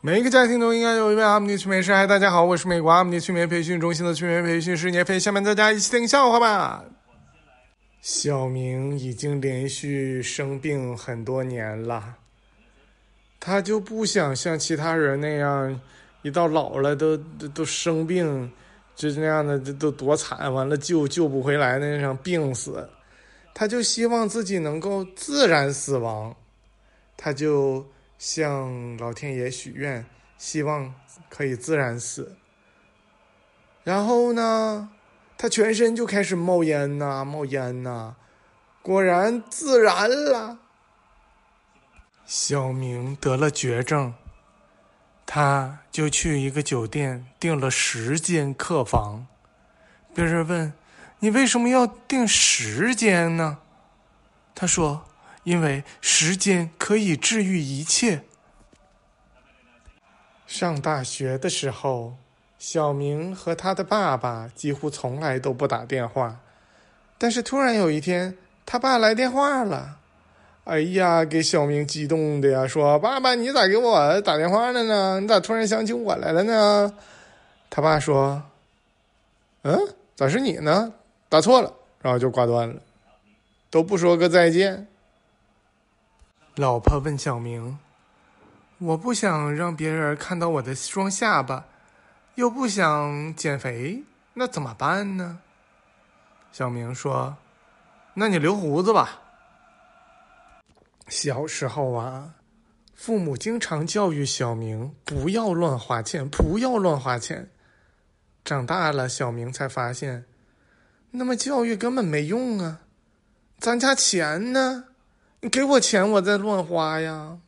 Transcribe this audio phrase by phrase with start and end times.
[0.00, 1.92] 每一个家庭都应该有一位阿姆尼催眠师。
[1.92, 5.18] 嗨，大家好，我是美国阿姆尼催眠培训中心的催眠培训师聂飞。
[5.18, 6.84] 下面大家一起听笑话吧。
[8.00, 12.14] 小明已经连续生病很多年了，
[13.40, 15.80] 他就不想像其他人那样，
[16.22, 18.52] 一到老了都都都生病，
[18.94, 22.88] 就那样的都都多惨，完了救救不回来那样病死，
[23.52, 26.36] 他就希望自己能够自然死亡，
[27.16, 27.84] 他就。
[28.18, 30.04] 向老天爷许愿，
[30.36, 30.92] 希望
[31.28, 32.36] 可以自然死。
[33.84, 34.90] 然后呢，
[35.38, 38.16] 他全身就开始冒烟呐，冒烟呐，
[38.82, 40.58] 果然自燃了。
[42.26, 44.12] 小明得了绝症，
[45.24, 49.28] 他就去一个酒店订了十间客房。
[50.12, 50.72] 别人问
[51.20, 53.58] ：“你为什么要订十间呢？”
[54.56, 55.04] 他说。
[55.48, 58.20] 因为时间可以治愈一切。
[60.46, 62.16] 上大学的时候，
[62.58, 66.40] 小明和他的爸爸几乎从来都不打电话，
[67.16, 69.96] 但是突然有一天，他爸来电话了。
[70.64, 75.18] 哎呀，给小明激动的呀，说：“爸爸，你咋给我打电话了呢？
[75.18, 76.92] 你咋突然想起我来了呢？”
[77.70, 78.42] 他爸说
[79.64, 79.78] ：“嗯，
[80.14, 80.92] 咋是你呢？
[81.30, 81.72] 打错了。”
[82.04, 82.82] 然后就挂断了，
[83.70, 84.86] 都不说个再见。
[86.58, 87.78] 老婆问小明
[88.78, 91.66] ：“我不想让别人看到我的双下巴，
[92.34, 94.02] 又不想减肥，
[94.34, 95.38] 那怎么办呢？”
[96.50, 97.36] 小明说
[98.14, 99.20] ：“那你留胡子吧。”
[101.06, 102.34] 小时候啊，
[102.92, 107.48] 父母经常教育小明不要乱花钱，不要乱花钱。
[108.44, 110.24] 长大了，小明才发现，
[111.12, 112.80] 那么教育根本没用啊，
[113.60, 114.86] 咱家钱呢？
[115.40, 117.38] 你给我钱，我再乱花呀。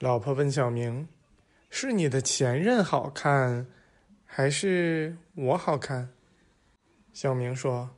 [0.00, 1.06] 老婆问小明
[1.70, 3.68] ：“是你的前任好看，
[4.26, 6.10] 还是我好看？”
[7.14, 7.90] 小明说：“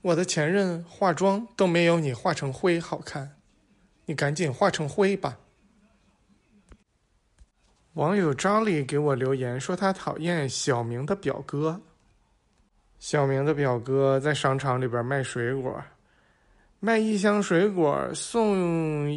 [0.00, 3.34] 我的前任化妆都没有你化成灰好看，
[4.04, 5.38] 你赶紧化成灰吧。”
[7.94, 11.80] 网友张丽给我留言说他讨厌小明的表哥。
[13.00, 15.82] 小明的表哥在商场里边卖水果。
[16.84, 19.08] 卖一箱水果送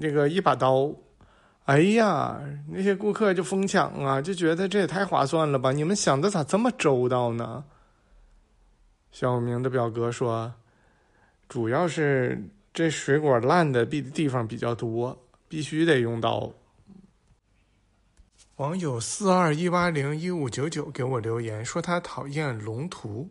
[0.00, 0.92] 那个一把刀，
[1.62, 5.70] 哎呀，那些顾客就疯抢啊，就觉得这也太划算了吧？
[5.70, 7.64] 你们想的咋这么周到呢？
[9.12, 10.52] 小明的表哥说，
[11.48, 12.36] 主要是
[12.72, 16.52] 这水果烂的地地方比较多，必须得用刀。
[18.56, 23.30] 网友四二一八零一五九九给我留言说他讨厌龙图，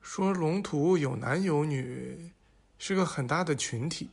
[0.00, 2.32] 说龙图有男有女。
[2.84, 4.10] 是个很大的群体，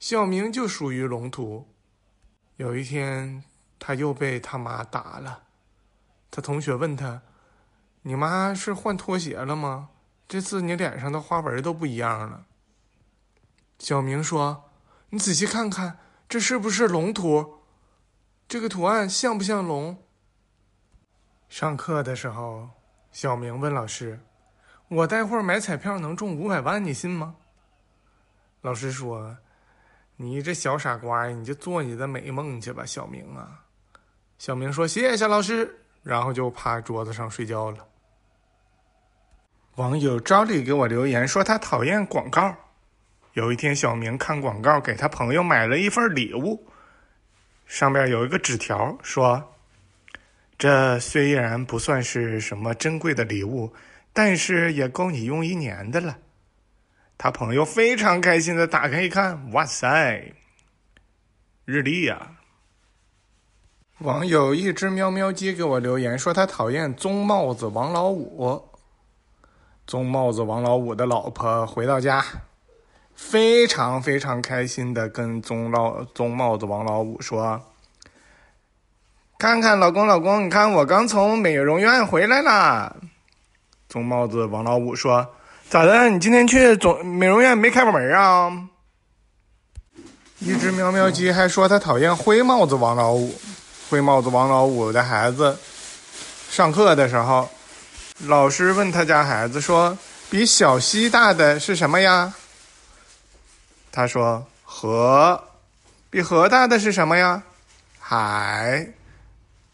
[0.00, 1.68] 小明就属于龙图。
[2.56, 3.44] 有一天，
[3.78, 5.44] 他又被他妈打了。
[6.28, 7.22] 他同学问他
[8.02, 9.90] ：“你妈是换拖鞋了吗？
[10.26, 12.46] 这次你脸上的花纹都不一样了。”
[13.78, 14.68] 小明说
[15.10, 17.60] ：“你仔细看看，这是不是龙图？
[18.48, 20.02] 这个图案像不像龙？”
[21.48, 22.70] 上课的时候，
[23.12, 24.18] 小明问老师
[24.90, 27.36] ：“我待会儿买彩票能中五百万，你信吗？”
[28.62, 29.36] 老师说
[30.16, 33.64] ：“你这小傻瓜，你就做你的美梦去吧，小明啊。”
[34.38, 37.86] 小明说：“谢谢老师。”然后就趴桌子上睡觉了。
[39.76, 42.54] 网友赵丽给我留言说他讨厌广告。
[43.34, 46.66] 有一天，小明看广告，给他朋友买了一份礼物，
[47.66, 49.54] 上面有一个纸条说
[50.58, 53.72] ：“这虽然不算是什么珍贵的礼物，
[54.12, 56.18] 但是也够你用一年的了。”
[57.22, 60.34] 他朋友非常开心的打开一看，哇塞，
[61.64, 62.32] 日历呀！
[63.98, 68.70] 网友一只喵喵鸡给我留言说他讨厌棕帽子王老五。
[69.86, 72.24] 棕帽子王老五的老婆回到家，
[73.14, 77.62] 非常非常开心的跟棕老棕帽子王老五说
[79.38, 82.96] ：“看看老公老公，你看我刚从美容院回来啦。”
[83.88, 85.36] 棕帽子王老五说。
[85.72, 86.10] 咋的？
[86.10, 88.52] 你今天去总美容院没开门啊？
[90.38, 93.34] 一只喵喵鸡还说他讨厌灰帽子王老五。
[93.88, 95.58] 灰帽子王老五的孩子
[96.50, 97.48] 上课的时候，
[98.26, 99.96] 老师问他家孩子说
[100.28, 102.34] ：“比小溪大的是什么呀？”
[103.90, 105.42] 他说：“河。”
[106.10, 107.42] 比河大的是什么呀？
[107.98, 108.86] 海。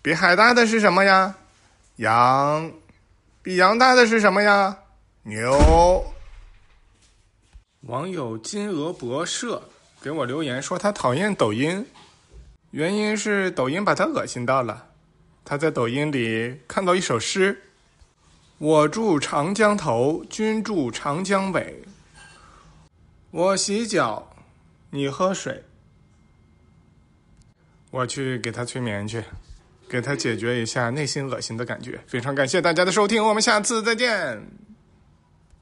[0.01, 1.35] 比海大的是什么呀？
[1.97, 2.71] 羊。
[3.43, 4.77] 比羊大的是什么呀？
[5.29, 6.07] 牛。
[7.83, 9.63] 网友金鹅博社
[10.01, 11.87] 给我留言说他讨厌抖音。
[12.71, 14.87] 原因是抖音把他恶心到了。
[15.45, 17.63] 他在抖音里看到一首诗
[18.57, 21.83] ：“我住长江头，君住长江尾。
[23.31, 24.35] 我洗脚，
[24.91, 25.63] 你喝水。”
[27.91, 29.23] 我去给他催眠去，
[29.89, 32.01] 给他解决一下内心恶心的感觉。
[32.07, 34.68] 非常感谢大家的收听，我们下次再见。